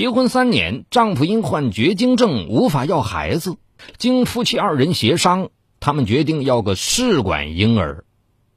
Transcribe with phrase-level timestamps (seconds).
[0.00, 3.58] 结婚三年，丈夫因患绝经症无法要孩子，
[3.98, 8.06] 经夫妻二人协商，他们决定要个试管婴儿。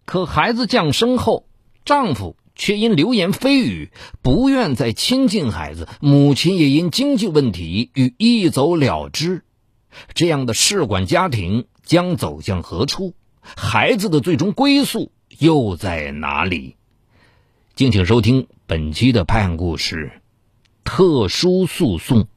[0.05, 1.45] 可孩子降生后，
[1.83, 9.43] 丈夫却因流言蜚语不愿再亲近孩子，母亲也因经济问题欲一走了之。
[10.13, 13.15] 这样的试管家庭将走向何处？
[13.41, 16.77] 孩子的最终归宿又在哪里？
[17.75, 20.21] 敬请收听本期的拍案故事：
[20.83, 22.27] 特殊诉讼。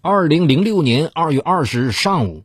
[0.00, 2.44] 二零零六年二月二十日上午，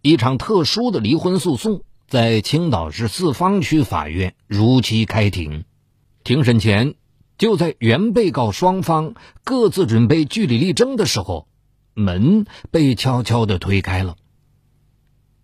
[0.00, 5.64] 一场特殊的离婚诉讼在青岛市四方区法院如期开庭。
[6.24, 6.94] 庭审前，
[7.38, 11.48] 就在原被告双方各自准备据理力争的时候，
[11.94, 14.16] 门被悄悄的推开了。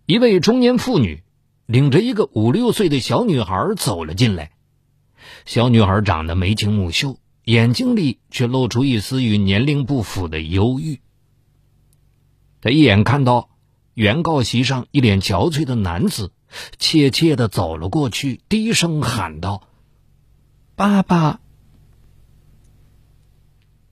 [0.05, 1.21] 一位中年妇女
[1.65, 4.51] 领着一个五六岁的小女孩走了进来。
[5.45, 10.99] 小女孩长得眉清目秀，眼睛里却露出一丝与年龄不符的忧郁。
[12.61, 13.49] 她一眼看到
[13.93, 16.31] 原告席上一脸憔悴的男子，
[16.77, 19.67] 怯怯的走了过去，低声喊道
[20.75, 21.39] ：“爸爸。”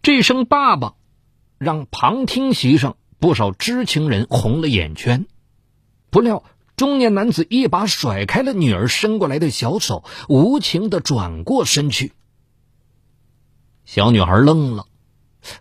[0.04, 0.96] 这声“爸爸”
[1.60, 5.26] 让旁听席上不少知情人红了眼圈。
[6.10, 6.44] 不料，
[6.78, 12.14] 中年男子一把甩开了女儿伸过来的小手，无情的转过身去。
[13.84, 14.86] 小女孩愣了，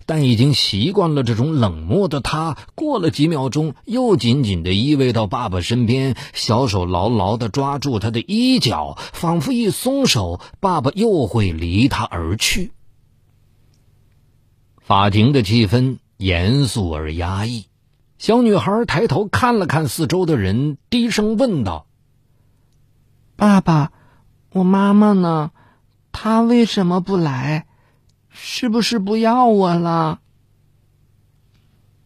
[0.05, 12.73] 但已经习惯了这种冷漠的她，过了几秒钟，又紧紧的依偎到爸爸身边，小手牢牢的抓住他的衣角，仿佛一松手，爸爸又会离他而去。
[14.83, 17.65] 法庭的气氛严肃而压抑。
[18.19, 21.87] 小女孩抬头看了看四周的人，低声问道
[23.37, 23.93] ：“爸爸，
[24.53, 25.51] 我妈妈呢？
[26.13, 27.67] 她为什么不来？
[28.31, 30.21] 是不是不要我了？”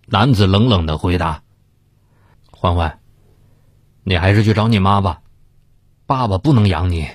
[0.07, 1.45] 男子冷冷的回答
[2.51, 2.99] ：“欢欢，
[4.03, 5.23] 你还是去找你妈吧，
[6.07, 7.09] 爸爸不能养你。”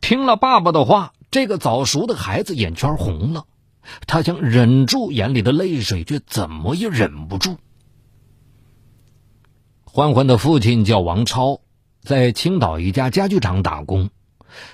[0.00, 3.44] 听了爸爸的话，这个早熟的孩子眼圈红了。
[4.06, 7.56] 他想忍住眼里的泪水，却怎么也忍不住。
[9.84, 11.60] 欢欢的父亲叫王超，
[12.02, 14.10] 在青岛一家家具厂打工。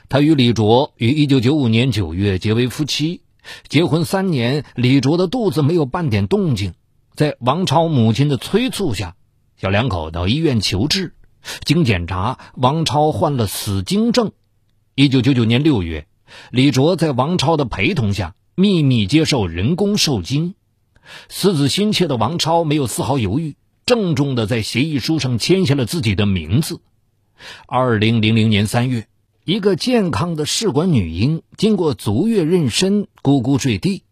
[0.08, 3.22] 他与李卓于一九九五年九月结为夫妻。
[3.68, 6.74] 结婚三年，李卓的肚子没有半点动静。
[7.14, 9.16] 在王超母亲的催促下，
[9.56, 11.14] 小两口到医院求治。
[11.64, 14.32] 经检查，王超患了死精症。
[14.94, 16.06] 一九九九年六月，
[16.50, 18.34] 李卓在王超的陪同下。
[18.60, 20.56] 秘密接受人工受精，
[21.28, 23.54] 思子心切的王超没有丝毫犹豫，
[23.86, 26.80] 郑重的在协议书上签下了自己的名字。
[27.68, 29.06] 二零零零年三月，
[29.44, 34.02] 一个健康的试管女婴经过足月妊娠，咕咕坠地。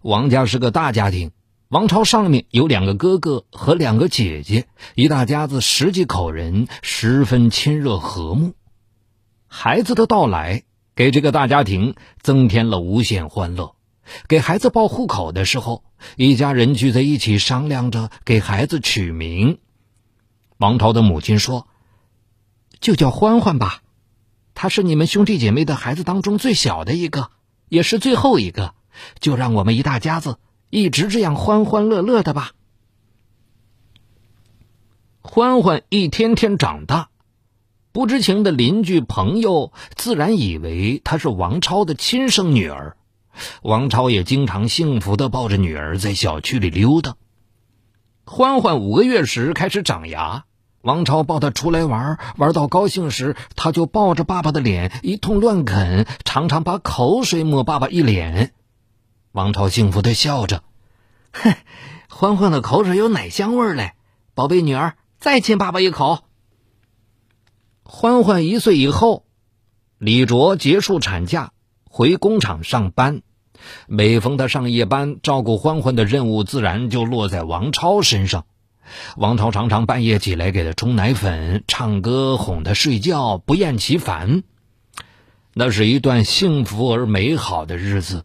[0.00, 1.32] 王家是个大家庭，
[1.68, 8.54] 王超上面有两个哥哥和两个姐姐，一大家子十几口人，十分亲热和睦。
[9.46, 10.62] 孩子的到来。
[10.96, 13.73] 给这个大家庭增添了无限欢乐。
[14.28, 15.84] 给孩子报户口的时候，
[16.16, 19.58] 一家人聚在一起商量着给孩子取名。
[20.58, 21.66] 王超的母亲说
[22.80, 23.82] ：“就叫欢欢吧，
[24.54, 27.30] 他是你们兄弟姐妹的孩子当中最小的一个，
[27.68, 28.74] 也是最后一个，
[29.20, 30.38] 就让我们一大家子
[30.70, 32.52] 一直这样欢欢乐乐的吧。”
[35.20, 37.08] 欢欢一天天长大。
[37.92, 42.96] 不知情的邻居朋友自然以为她是王超的亲生女儿，
[43.62, 47.16] 王超也经常幸福的抱着女儿在小区里溜达。
[48.24, 50.44] 欢欢五个月时开始长牙，
[50.80, 58.52] 王超抱她出来玩，玩到高兴时，他就抱着爸爸的脸一通乱啃，常常把口水抹爸爸一脸。
[59.32, 60.62] 王超幸福的笑着，
[61.32, 61.54] 哼，
[62.08, 63.94] 欢欢的口水有奶香味嘞，
[64.34, 66.24] 宝贝女儿，再亲爸爸一口。
[67.82, 69.24] 欢欢一岁以后，
[69.98, 71.52] 李卓结束产假
[71.96, 73.22] 回工厂上班。
[73.86, 78.46] 每逢他上夜班，照顾欢欢的任务自然就落在王超身上。
[79.16, 84.42] 王超常常半夜起来给他冲奶粉、唱歌哄他睡觉，不厌其烦。
[85.52, 88.24] 那是一段幸福而美好的日子。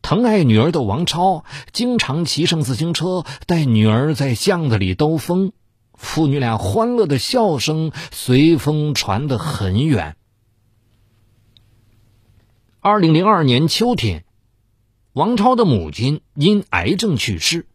[0.00, 5.50] 疼爱女儿的王超经常骑上自行车带女儿在巷子里兜风。
[5.94, 10.14] 父女俩欢乐的笑声随风传得很远。
[12.88, 14.22] 二零零二年秋天，
[15.12, 17.66] 王超的母亲因癌症去世，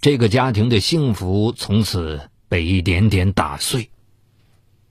[0.00, 3.90] 这个家庭的幸福从此被一点点打碎。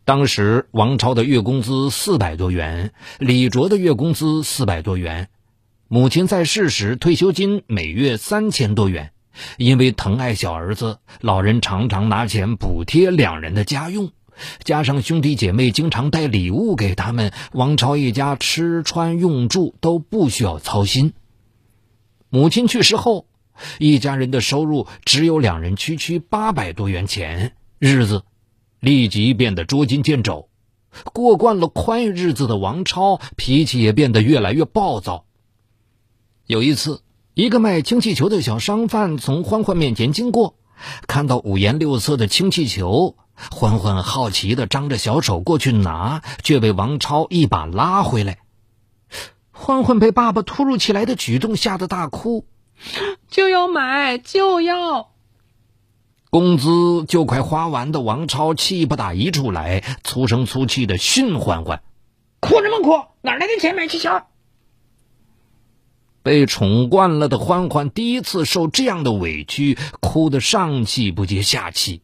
[0.06, 5.30] 当时王超的月工资四百多元，李卓的月工资四百多元，
[5.88, 9.12] 母亲在世时退休金每月三千多元。
[9.58, 14.12] 因为疼爱小儿子，老人常常拿钱补贴两人的家用，
[14.64, 21.14] 加上兄弟姐妹经常带礼物给他们，王超一家吃穿用住都不需要操心。
[22.30, 23.26] 母亲去世后，
[23.80, 28.24] 一家人的收入只有两人区区八百多元钱，日子。
[28.80, 30.50] 立即变得捉襟见肘，
[31.14, 35.26] 过惯了宽裕日子的王超脾气也变得越来越暴躁。
[36.48, 37.04] 有一次，
[37.36, 40.56] 一个卖氢气球的小商贩从欢欢面前经过，
[41.06, 43.16] 看到五颜六色的氢气球，
[43.50, 48.40] 欢欢好奇的张着小手过去拿，却被王超一把拉回来。
[49.52, 52.46] 欢欢被爸爸突如其来的举动吓得大哭，
[53.30, 55.12] 就要买，就要。
[56.30, 61.82] 工资就快花完的王超气不打一处来，粗声粗气的训欢欢
[62.40, 63.06] ：“哭什么哭？
[63.22, 64.10] 哪来的钱买气球？”
[66.24, 72.02] 被宠惯了的欢欢第一次受这样的委屈，哭得上气不接下气。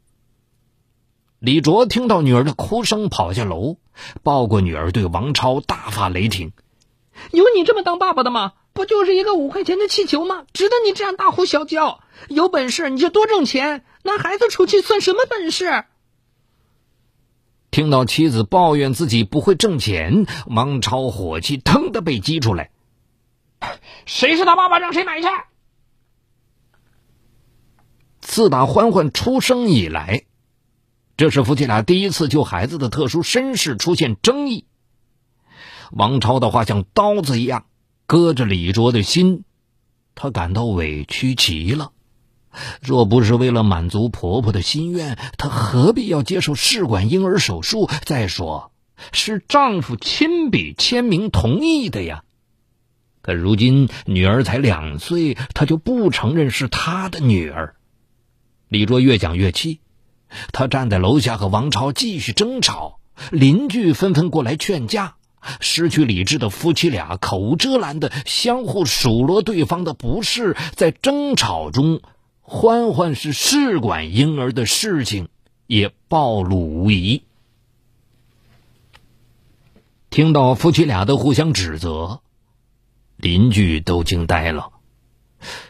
[1.40, 3.78] 李卓听到女儿的哭声，跑下楼，
[4.24, 6.52] 抱过女儿，对王超大发雷霆
[7.32, 8.54] ：“有你这么当爸爸的吗？
[8.74, 10.46] 不就是一个五块钱的气球吗？
[10.54, 12.00] 值得你这样大呼小叫？
[12.28, 15.86] 有本事你就多挣钱！”拿孩子出去算什么本事？
[17.70, 22.72] 听到妻子抱怨自己不会挣钱，王超火气腾的被激出来。
[24.06, 25.28] 谁是他爸爸，让谁买去？
[28.22, 30.24] 自打欢欢出生以来，
[31.18, 34.66] 这是夫妻俩第一次就孩子的特殊身世出现争议。
[35.92, 37.66] 王超的话像刀子一样
[38.06, 39.44] 割着李卓的心，
[40.14, 41.92] 他感到委屈极了。
[42.82, 47.90] 若不是为了满足婆婆的心愿，她何必要接受试管婴儿手术？
[48.04, 48.72] 再说，
[49.12, 52.24] 是丈夫亲笔签名同意的呀。
[53.22, 57.76] 可如今女儿才两岁，她就不承认是她的女儿。
[58.70, 59.82] 李卓越讲越气，
[60.52, 63.00] 他站在楼下和王超继续争吵，
[63.32, 65.16] 邻居纷纷过来劝架。
[65.62, 72.02] 失去理智的夫妻俩口无遮拦的相互数落对方的不是，在争吵中。
[72.42, 75.28] 欢欢是试管婴儿的事情
[75.68, 77.24] 也暴露无遗。
[80.10, 82.22] 听到夫妻俩的互相指责，
[83.18, 84.70] 邻居都惊呆了。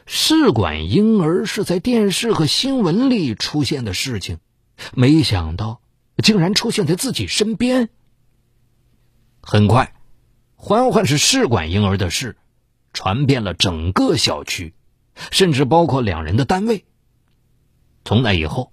[0.05, 4.37] 试管婴儿是在电视和新闻里出现的事情，
[4.93, 5.81] 没想到
[6.23, 7.89] 竟然出现在自己身边。
[9.41, 9.93] 很快，
[10.55, 12.37] 欢欢是试管婴儿的事
[12.93, 14.73] 传遍了整个小区。
[15.31, 16.85] 甚至包括两人的单位。
[18.05, 18.71] 从那以后，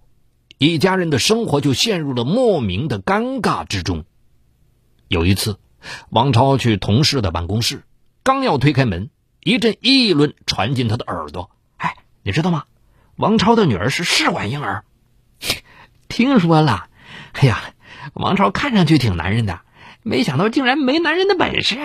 [0.59, 4.05] 一家人的生活就陷入了莫名的尴尬之中。
[5.09, 5.59] 有一次，
[6.11, 7.85] 王超去同事的办公室，
[8.23, 9.09] 刚要推开门，
[9.41, 12.65] 一阵议论传进他的耳朵：“哎，你知道吗？
[13.17, 14.85] 王超的女儿是试管婴儿。”
[16.15, 16.87] 听说了。
[17.33, 17.61] 哎呀，
[18.13, 19.63] 王超看上去挺男人的，
[20.05, 21.77] 没想到竟然没男人的本事。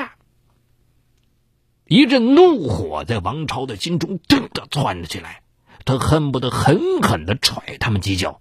[1.87, 5.41] 一阵怒火在王超的心中腾的窜了起来，
[5.83, 8.39] 他恨不得狠狠的踹他们几脚。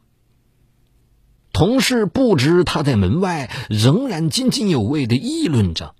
[1.55, 5.95] 同事不知他在门外仍然津津有味的议论着：“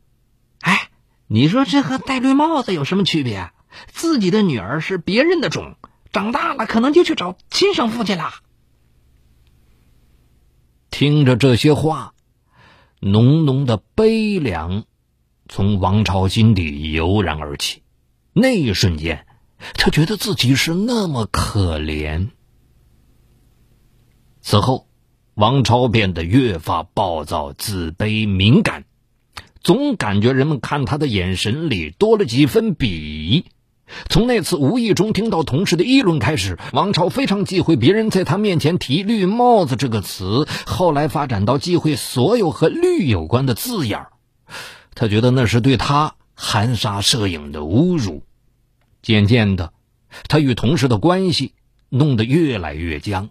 [0.61, 0.91] 哎，
[1.29, 3.53] 你说这和戴绿帽子有什么区别？
[3.87, 5.77] 自己的女儿是别人的种，
[6.13, 8.35] 长大了可能就去找亲生父亲了。”
[10.91, 12.15] 听着这些话，
[13.01, 14.85] 浓浓的悲凉。
[15.51, 17.83] 从王超心底油然而起，
[18.35, 19.25] 那一瞬间，
[19.75, 22.29] 他觉得自己是那么可怜。
[24.43, 24.89] 此后，
[25.33, 28.85] 王超变得越发暴躁、自卑、敏感，
[29.63, 33.47] 总感觉人们看他的眼神里多了几分鄙夷。
[34.09, 44.13] 从那次无意中听到同事的议论开始，王超非常忌讳别人在他面前提“绿帽子”这个词，后来发展到忌讳所有和“绿”有关的字眼儿。
[44.95, 48.25] 他觉得那是对他含沙射影的侮辱。
[49.01, 49.73] 渐渐的，
[50.29, 51.53] 他与同事的关系
[51.89, 53.31] 弄得越来越僵。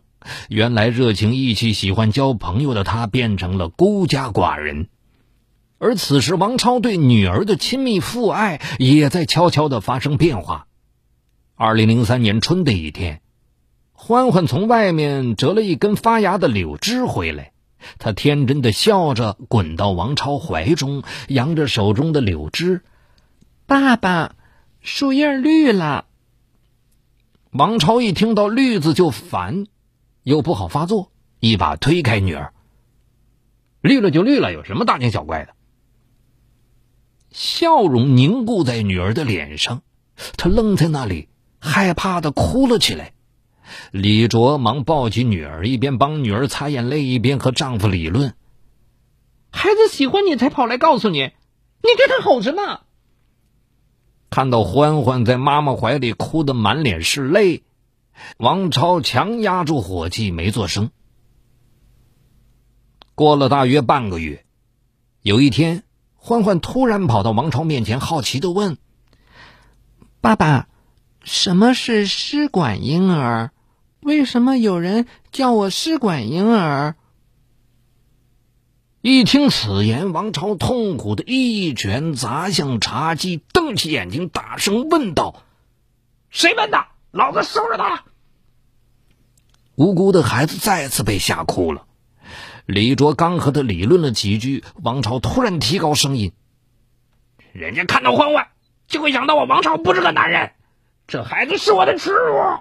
[0.50, 4.88] 原来热情义气、喜欢交朋友的他，变成了孤家寡人。
[5.80, 10.68] 而此时，王超对女儿的亲密父爱也在悄悄的发生变化。
[11.56, 13.22] 二零零三年春的一天，
[13.92, 17.52] 欢欢从外面折了一根发芽的柳枝回来。
[18.00, 22.82] 他天真的笑着，滚到王超怀中，扬着手中的柳枝
[23.68, 24.36] ：“爸爸，
[24.82, 26.06] 树叶绿了。”
[27.54, 29.68] 王超一听到“绿”字就烦，
[30.24, 32.52] 又不好发作，一把推开女儿
[33.82, 35.54] ：“绿了就绿了，有什么大惊小怪的？
[37.38, 39.84] 笑容凝固在女儿的脸上，
[40.38, 41.30] 她愣在那里，
[41.60, 43.14] 害怕的哭了起来。
[43.92, 48.34] 李卓忙抱起女儿，一边帮女儿擦眼泪，一边和丈夫理论
[49.54, 52.82] ：“孩子喜欢你才跑来告诉你，你对他吼什么？”
[54.32, 57.62] 看到欢欢在妈妈怀里哭得满脸是泪，
[58.38, 60.90] 王超强压住火气没做声。
[63.14, 64.44] 过了大约半个月，
[65.22, 65.84] 有一天，
[66.28, 68.78] 欢欢突然跑到王朝面前，好奇的问
[70.20, 70.68] ：“爸爸，
[71.24, 73.52] 什么是试管婴儿？
[74.02, 76.98] 为什么有人叫我试管婴儿？”
[79.00, 85.44] 一听此言，王朝痛苦的一拳砸向茶几，瞪起眼睛，大声问道
[86.30, 86.88] ：“谁问的？
[87.12, 88.04] 老子收拾他！”
[89.76, 91.86] 无辜的孩子再次被吓哭了。
[92.68, 96.34] 李卓刚和他理论了几句，王朝突然提高声音
[97.54, 98.50] ：“人家看到欢欢，
[98.90, 100.52] 就会想到我王朝不是个男人，
[101.08, 102.60] 这孩子是我的耻辱。”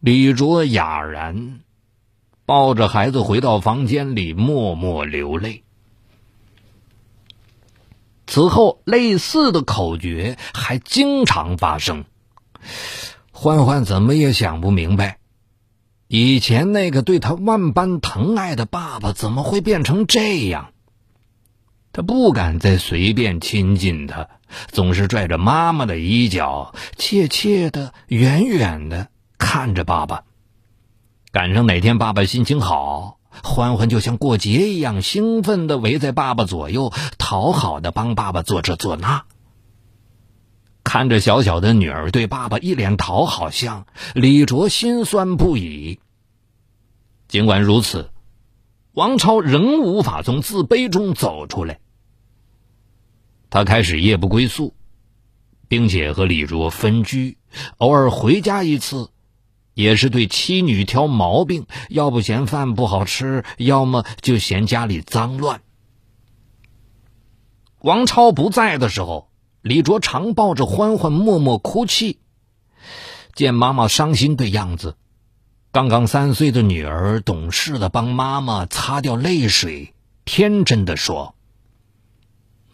[0.00, 1.60] 李卓哑然，
[2.44, 5.64] 抱着孩子回到房间里，默默流泪。
[8.26, 12.04] 此后，类似的口诀还经常发生。
[13.32, 15.19] 欢欢怎么也想不明白。
[16.12, 20.72] 以前那个对他万般疼爱的爸爸怎么会变成这样？
[21.92, 24.28] 他不敢再随便亲近他，
[24.72, 29.06] 总是拽着妈妈的衣角，怯怯的、远远的
[29.38, 30.24] 看着爸爸。
[31.30, 39.26] 赶上哪天爸爸心情好，欢欢就像过节一样兴奋的围在爸爸左右，讨好的帮爸爸做这做那。
[40.92, 46.00] 看着小小的女儿对爸爸一脸讨好相，李卓心酸不已。
[47.28, 48.10] 尽管如此，
[48.90, 51.78] 王超仍无法从自卑中走出来。
[53.50, 54.74] 他开始夜不归宿，
[55.68, 57.38] 并且和李卓分居，
[57.76, 59.10] 偶尔回家一次，
[59.74, 65.62] 也是对妻女挑毛病，要不嫌饭不好吃，要么就嫌家里脏乱。
[67.78, 69.29] 王超不在的时候。
[69.62, 72.18] 李卓常抱着欢欢默默哭泣，
[73.34, 74.96] 见妈妈伤心的样子，
[75.70, 79.92] 刚刚三岁的女儿懂事的帮妈妈擦掉泪水，
[80.24, 81.34] 天真的说：“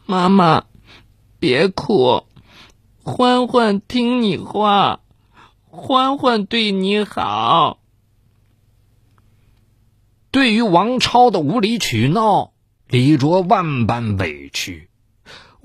[0.06, 0.66] 妈妈，
[1.40, 2.24] 别哭，
[3.02, 5.00] 欢欢听你话，
[5.64, 7.80] 欢欢对你好。”
[10.30, 12.52] 对于王超的无理取闹，
[12.88, 14.88] 李卓万般委屈。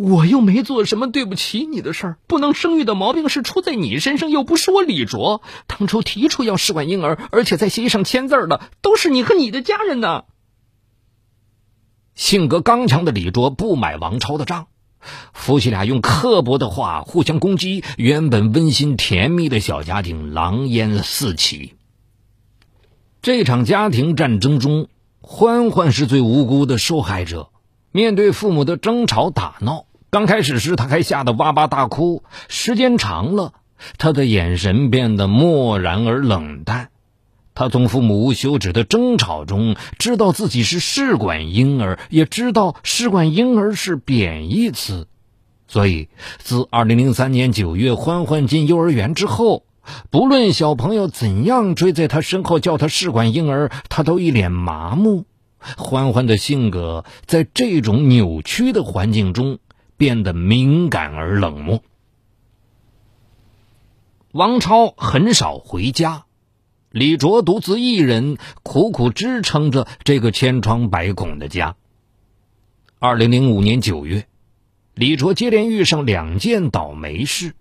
[0.01, 10.23] 我又没做什么对不起你的事儿，不能生育的毛病是出在你身上，又不是我李卓当初提出要试管婴儿，而且在协议上签字的都是你和你的家人呢。
[12.15, 14.67] 性格刚强的李卓不买王超的账，
[15.33, 21.75] 夫妻俩用刻薄的话互相攻击，原本温馨甜蜜的小家庭狼烟四起。
[23.21, 24.87] 这场家庭战争中，
[25.21, 27.51] 欢欢是最无辜的受害者，
[27.91, 29.85] 面对父母的争吵打闹。
[30.11, 32.23] 刚开始时，他还吓得哇哇大哭。
[32.49, 33.53] 时间长了，
[33.97, 36.89] 他的眼神变得漠然而冷淡。
[37.53, 45.07] 他从父母无休止的争吵中，知道自己是试管婴儿，也知道试管婴儿是贬义词。
[45.69, 49.63] 所以，自2003年9月欢欢进幼儿园之后，
[50.09, 55.23] 不论小朋友怎样追在他身后叫他试管婴儿，他都一脸麻木。
[55.77, 59.59] 欢欢的性格在这种扭曲的环境中。
[60.01, 61.83] 变得敏感而冷漠。
[64.31, 66.25] 王超很少回家，
[66.89, 71.75] 李卓独自一人苦苦支撑着这个千疮百孔的家。
[72.97, 74.25] 二零零五年九月，
[74.95, 77.53] 李卓接连遇上两件倒霉事，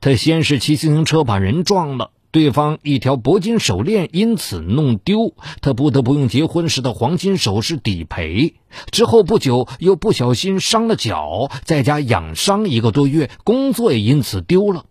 [0.00, 2.12] 他先是骑自行车把人撞了。
[2.34, 8.56] 对方一条铂金手链因此弄丢，他不得不用结婚时的黄金首饰抵赔。
[8.90, 14.86] 之后不久又不小心伤了脚，在家养伤一个多月，工作也因此丢了。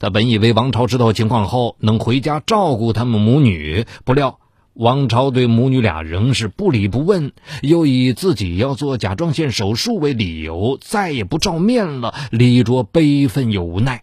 [0.00, 4.40] 他本以为王超知道情况后能回家照顾他们母女，不料
[4.72, 7.30] 王超对母女俩仍是不理不问，
[7.62, 12.12] 又以自己要做甲状腺手术为理由，再也不照面了。
[12.32, 14.02] 李卓悲愤又无奈。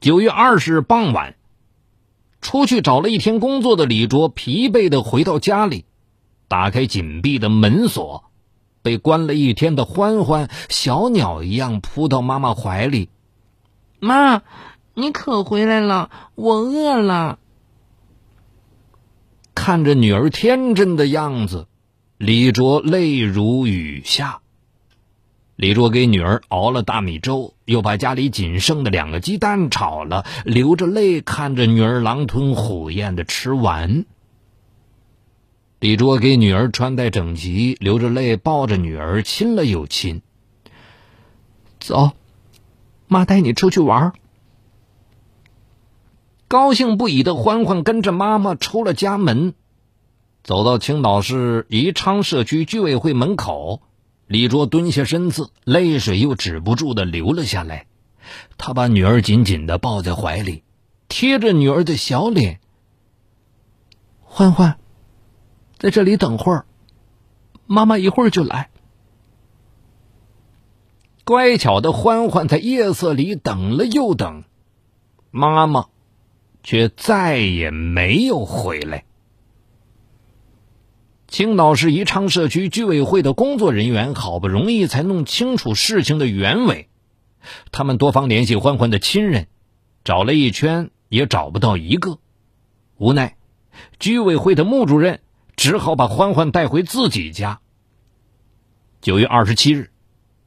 [0.00, 1.34] 九月二十日傍晚，
[2.40, 5.86] 出去找了一天工作的李卓疲惫的回到家里，
[6.46, 8.24] 打开紧闭的门锁，
[8.82, 13.08] 被关了一天的欢欢小鸟一样扑到妈妈怀里。
[13.98, 14.42] 妈，
[14.94, 17.40] 你可回来了，我饿了。
[19.56, 21.66] 看着女儿天真的样子，
[22.18, 24.42] 李卓泪如雨下。
[25.58, 34.06] 李卓给女儿熬了大米粥，又把家里仅剩的两个鸡蛋炒了，流着泪看着女儿狼吞虎咽的吃完。
[35.80, 40.22] 李卓给女儿穿戴整齐，流着泪抱着女儿亲了又亲。
[41.80, 42.12] 走，
[43.08, 44.12] 妈带你出去玩。
[46.46, 49.54] 高兴不已的欢欢跟着妈妈出了家门，
[50.44, 53.82] 走到青岛市宜昌社区居委会门口，
[54.28, 57.86] 李卓蹲下身子，泪水又止不住的流了下来。
[58.58, 60.64] 他把女儿紧紧的抱在怀里，
[61.08, 62.60] 贴着女儿的小脸。
[64.20, 64.78] 欢欢。
[65.78, 66.66] 在这里等会儿，
[67.66, 68.68] 妈妈一会儿就来。
[71.24, 74.44] 乖巧的欢欢在夜色里等了又等，
[75.30, 75.86] 妈妈
[76.62, 79.04] 却再也没有回来。
[81.38, 86.88] 青岛市宜昌社区居委会的工作人员好不容易才弄清楚事情的原委，
[87.70, 89.46] 他们多方联系欢欢的亲人，
[90.02, 92.18] 找了一圈也找不到一个，
[92.96, 93.36] 无奈，
[94.00, 95.20] 居委会的穆主任。
[95.54, 97.60] 只好把欢欢带回自己家。
[99.00, 99.92] 九月二十七日，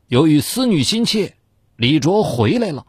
[0.10, 1.38] 由于思女心切，
[1.78, 2.86] 李卓回来了。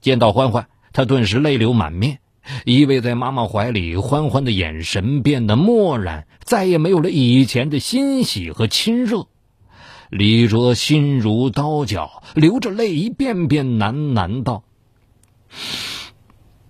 [0.00, 2.20] 见到欢欢，他顿时泪流满面。
[2.64, 9.26] 依偎在妈妈怀里，欢欢的眼神变得漠然，再也没有了以前的欣喜和亲热。
[10.10, 14.64] 李卓心如刀绞，流着泪一遍遍喃喃道：“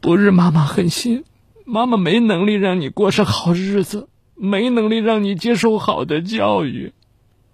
[0.00, 1.24] 不是妈妈狠心，
[1.64, 6.92] 妈妈没能力让你过上好日子。”没能力让你接受好的教育，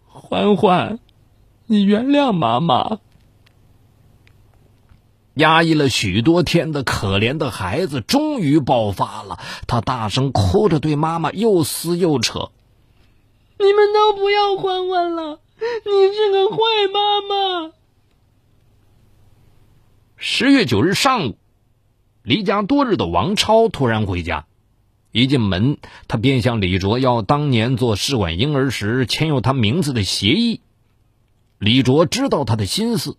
[0.07, 0.99] 欢欢，
[1.67, 3.01] 你原谅妈妈。
[5.35, 12.51] 压抑了许多天的可怜的孩子终于爆发了，他大声哭着对妈妈又撕又扯
[13.59, 16.57] ：“你们都不要欢欢了，你是个坏
[16.93, 17.73] 妈妈。”
[20.17, 21.39] 十月九日上午，
[22.23, 24.47] 离家多日的王超突然回家。
[25.13, 30.61] 一进门，他便向李卓要当年做试管婴儿时签有他名字的协议。
[31.59, 33.17] 李卓知道他的心思，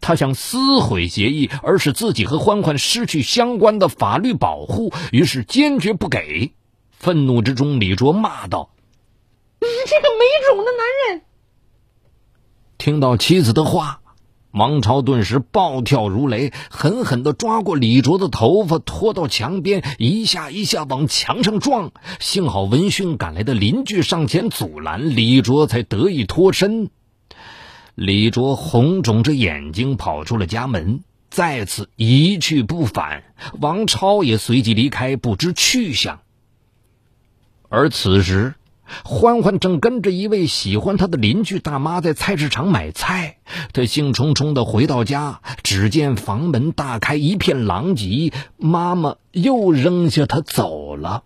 [0.00, 6.52] 他想撕毁协议，而使自己和欢欢失去相关的法律保护，于是坚决不给。
[6.90, 8.70] 愤怒之中，李卓骂道
[9.60, 11.22] ：“你这个没种的男人！”
[12.78, 14.00] 听到妻子的话。
[14.56, 21.90] 王超顿时暴跳如雷，狠狠地抓过李卓的头发，拖到墙边，一下一下往墙上撞。
[22.20, 26.88] 幸好闻讯赶来的邻居上前阻拦，李卓才得以脱身。
[27.94, 33.24] 李卓红肿着眼睛跑出了家门，再次一去不返。
[33.60, 36.20] 王超也随即离开，不知去向。
[37.68, 38.54] 而此时。
[39.02, 43.38] 欢欢正跟着一位喜欢他的邻居大妈在菜市场买菜，
[43.72, 51.24] 他兴冲冲的回到家，只见房门大开，一片狼藉，妈妈又扔下他走了。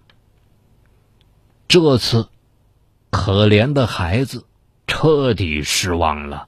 [1.66, 2.28] 这次，
[3.10, 4.44] 可怜的孩子
[4.86, 6.46] 彻底失望了，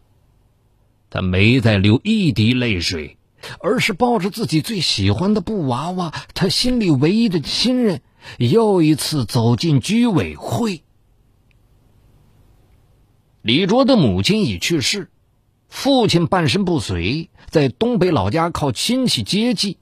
[1.10, 3.18] 他没再流一滴泪水，
[3.58, 8.00] 而是抱着自己最喜欢的布娃娃，他心里唯一的亲人，
[8.38, 10.82] 又一次走进居委会。
[13.42, 15.10] 李卓的母亲已去世，
[15.68, 19.78] 父亲半身不遂，在东北老家靠亲戚接济。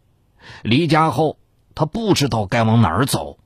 [0.62, 1.38] 离家后，
[1.74, 3.38] 他不知道该往哪儿走，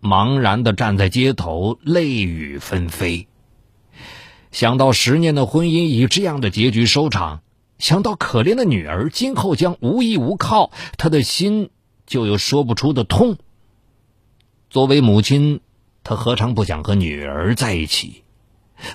[0.00, 3.26] 茫然的站在街头，泪雨纷飞。
[4.52, 7.40] 想到十年的婚姻以这样的结局收场，
[7.78, 11.70] 想到可怜的女儿今后将无依无靠，他的心
[12.06, 13.38] 就有说不出的痛。
[14.68, 15.60] 作为母亲，
[16.04, 18.24] 他何尝不想和女儿在一起？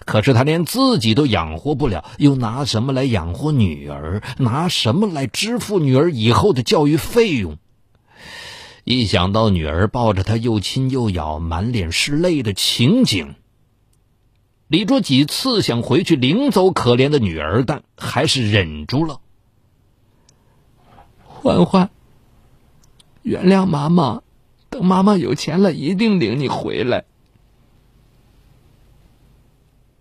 [0.06, 4.22] 可是他连自己都养活不了，又拿什么来养活女儿？
[4.38, 7.58] 拿什么来支付女儿以后的教育费用？
[8.84, 13.36] 一想到女儿抱着他又亲又咬、满脸是泪的情景，
[14.68, 19.22] 李卓几次想回去领走可怜的女儿，但还是忍住了。
[21.24, 21.90] 欢欢，
[23.22, 24.24] 原谅妈妈，
[24.70, 27.06] 等妈妈有钱了，一定领你回来。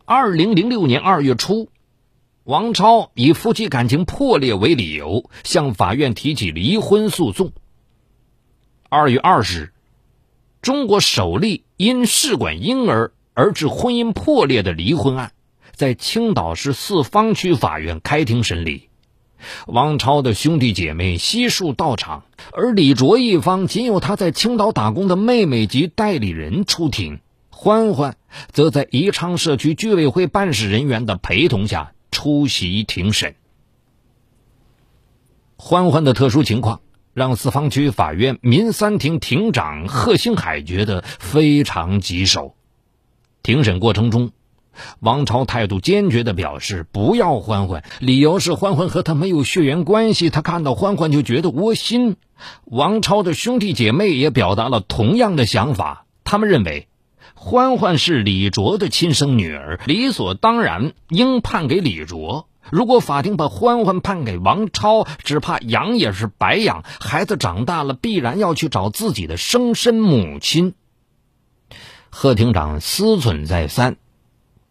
[0.05, 1.69] 二零零六年二月初，
[2.43, 7.53] 王超以夫妻感情破裂为理由，向法院提起离婚诉讼。
[8.89, 9.73] 二月二十日，
[10.61, 15.33] 中国首例因试管婴儿而致婚姻破裂的离婚案，
[15.75, 18.89] 在青岛市四方区法院开庭审理。
[19.67, 27.21] 王超的兄弟姐妹悉数到场，而李卓一方仅有他在青岛打工的妹妹及代理人出庭，
[27.51, 28.17] 欢欢
[28.53, 33.35] 则在宜昌社区居委会办事人员的陪同下出席庭审。
[35.59, 36.81] 欢欢的特殊情况
[37.13, 42.56] 让四方区法院民三庭庭长贺兴海觉得非常棘手。
[43.47, 44.33] 庭审过程中。
[44.99, 52.17] 王超态度坚决地表示不要欢欢，理由是欢欢和他没有血缘关系，他看到欢欢就觉得窝心。
[52.65, 56.89] 王超的兄弟姐妹也表达了同样的想法，他们认为
[57.35, 62.49] 欢欢是李卓的亲生女儿，理所当然应判给李卓。
[62.69, 70.75] 如果法庭把欢欢判给王超，只怕养也是白养，孩子长大了必然要去找自己的生身母亲。
[72.19, 73.99] 贺庭长思忖再三。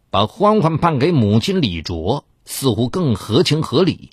[0.10, 4.10] 把欢欢判给母亲李卓，似乎更合情合理。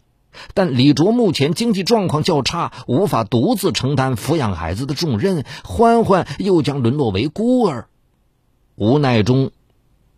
[0.52, 7.88] 但李卓目前经济状况较差，无法独自承担抚养孩子的重任，欢欢又将沦落为孤儿。
[8.74, 9.50] 无奈中，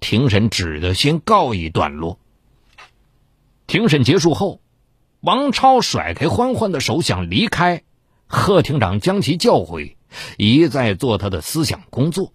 [0.00, 2.18] 庭审只得先告一段落。
[3.68, 4.58] 庭审结束后，
[5.20, 7.84] 王超甩开欢欢的手想离开，
[8.26, 9.96] 贺庭长将其叫回，
[10.36, 12.32] 一再做他的思想工作。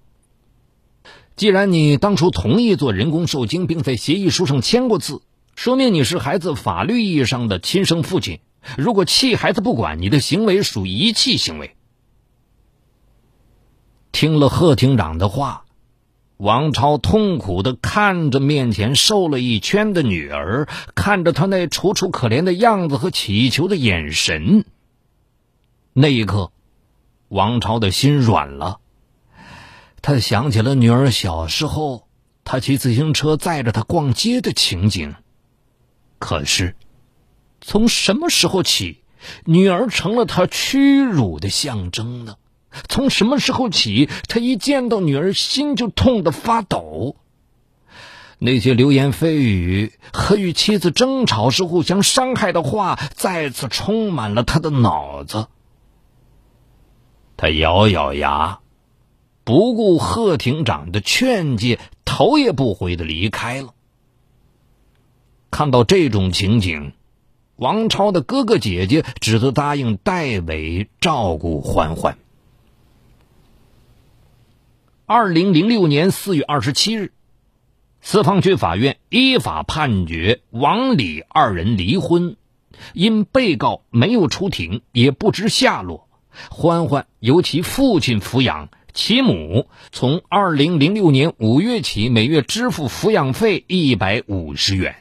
[1.40, 5.22] 既然你当初同意做人工受精，并在协议书上签过字，
[5.56, 8.42] 说明你是孩子法律意义上的亲生父亲。
[8.78, 11.78] 如果弃孩子不管，你的行为属遗弃行为。
[14.12, 15.64] 听了贺庭长的话，
[16.36, 24.66] 王超痛苦的看着面前瘦了一圈的女儿，看着她那楚楚可怜的样子和乞求的眼神。
[25.94, 26.52] 那一刻，
[27.30, 28.82] 王超的心软了。
[30.02, 32.08] 他想起了女儿小时候，
[32.44, 35.16] 他骑自行车载着她逛街的情景。
[36.20, 36.76] 可是，
[37.62, 39.04] 从什么时候起，
[39.46, 42.36] 女儿成了他屈辱的象征呢？
[42.88, 47.16] 从什么时候起，他一见到女儿，心就痛得发抖？
[48.38, 55.48] 那些流言蜚语和与妻子争吵时互相伤害的话，再次充满了他的脑子。
[57.36, 58.60] 他咬咬牙。
[59.50, 63.74] 不顾贺庭长的劝诫，头也不回的离开了。
[65.50, 66.94] 看到这种情景，
[67.56, 72.20] 王超的哥哥姐姐只得答应代为照顾欢欢。
[75.08, 77.12] 二零零六年四月二十七日，
[78.02, 82.36] 四方区法院依法判决王李二人离婚，
[82.94, 86.08] 因被告没有出庭，也不知下落，
[86.52, 88.70] 欢欢由其父亲抚养。
[89.02, 94.98] 其母从二零零六年五月起每月支付抚养费一百五十元。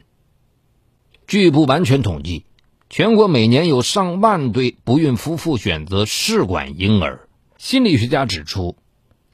[1.26, 2.44] 据不完全统计，
[2.88, 7.28] 全国每年有上万对不孕夫妇选择试管婴儿。
[7.58, 8.76] 心理学家指出，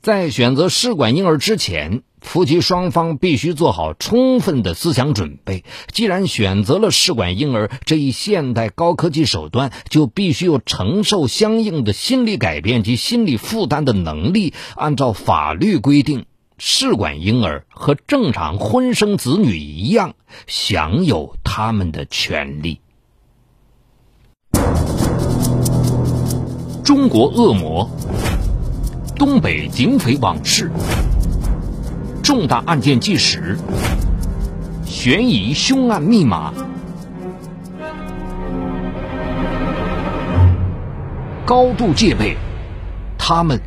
[0.01, 2.03] 在选择试管婴儿之前。
[2.25, 5.63] 夫妻双方必须做好充分的思想准备。
[5.93, 14.55] 既然选择了试管婴儿这一现代高科技手段，就必须有承受相应的心理改变及心理负担的能力。
[14.75, 16.25] 按照法律规定，
[16.59, 20.15] 试管婴儿和正常婚生子女一样，
[20.47, 22.81] 享有他们的权利。
[26.83, 27.89] 中国恶魔，
[29.17, 30.71] 东北警匪往事。
[32.25, 33.59] 重大案件纪实，
[34.87, 36.55] 悬疑凶案密码，
[41.45, 42.39] 高度戒备，
[43.19, 43.61] 他们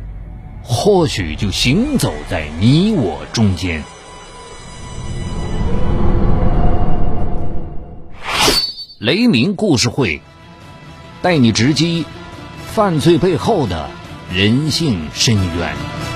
[0.60, 3.84] 或许就行走在你我中间。
[8.98, 10.20] 雷鸣故事会，
[11.22, 12.04] 带你直击
[12.66, 13.88] 犯罪背后的
[14.34, 16.07] 人性深渊。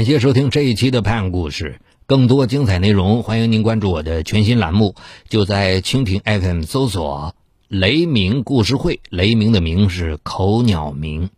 [0.00, 4.94] 感谢收听这一期的《拍案故事》，更多精彩内容，欢迎您关注我的全新栏目，
[5.28, 7.34] 就在蜻蜓 FM 搜索
[7.68, 11.28] “雷鸣故事会”，雷鸣的鸣是口鸟鸣。